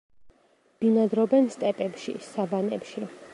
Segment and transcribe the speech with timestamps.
[0.83, 3.07] ბინადრობენ სტეპებში, სავანებში.